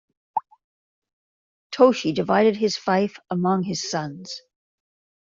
Toshiie 1.71 2.15
divided 2.15 2.55
his 2.57 2.75
fief 2.75 3.19
among 3.29 3.61
his 3.61 3.87
sons. 3.87 4.41